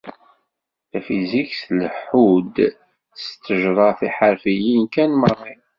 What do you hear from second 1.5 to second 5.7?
tlehhu-d d tejṛa tiḥerfiyin kan maḍi.